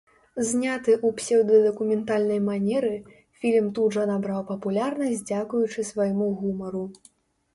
Зняты 0.49 0.93
ў 0.93 1.09
псеўдадакументальнай 1.17 2.39
манеры, 2.47 2.95
фільм 3.43 3.67
тут 3.79 3.93
жа 3.97 4.05
набраў 4.13 4.41
папулярнасць 4.51 5.23
дзякуючы 5.31 5.85
свайму 5.91 6.31
гумару. 6.41 6.83